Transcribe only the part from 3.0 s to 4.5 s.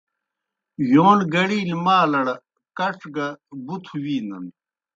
گہ بُتھوْ وِینَن۔